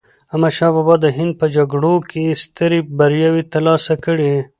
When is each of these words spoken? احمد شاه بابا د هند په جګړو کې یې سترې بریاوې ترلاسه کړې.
احمد 0.31 0.53
شاه 0.57 0.71
بابا 0.75 0.95
د 1.01 1.05
هند 1.17 1.33
په 1.41 1.45
جګړو 1.55 1.93
کې 2.09 2.19
یې 2.27 2.33
سترې 2.43 2.79
بریاوې 2.97 3.43
ترلاسه 3.53 3.93
کړې. 4.05 4.33